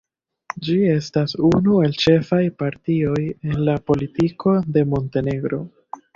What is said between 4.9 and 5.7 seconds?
Montenegro.